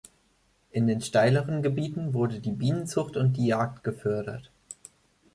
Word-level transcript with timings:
In 0.71 0.87
den 0.87 0.99
steileren 1.01 1.61
Gebieten 1.61 2.15
wurde 2.15 2.39
die 2.39 2.53
Bienenzucht 2.53 3.17
und 3.17 3.37
die 3.37 3.45
Jagd 3.45 3.83
gefördert. 3.83 4.49